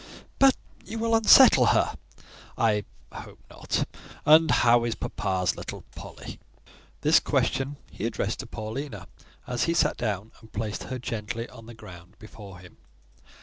"But 0.39 0.55
you 0.83 0.97
will 0.97 1.13
unsettle 1.13 1.67
her." 1.67 1.93
"I 2.57 2.85
hope 3.13 3.37
not. 3.51 3.87
And 4.25 4.49
how 4.49 4.83
is 4.83 4.95
papa's 4.95 5.55
little 5.55 5.83
Polly?" 5.95 6.39
This 7.01 7.19
question 7.19 7.77
he 7.91 8.07
addressed 8.07 8.39
to 8.39 8.47
Paulina, 8.47 9.07
as 9.45 9.65
he 9.65 9.75
sat 9.75 9.97
down 9.97 10.31
and 10.41 10.51
placed 10.51 10.85
her 10.85 10.97
gently 10.97 11.47
on 11.49 11.67
the 11.67 11.75
ground 11.75 12.15
before 12.17 12.57
him. 12.57 12.77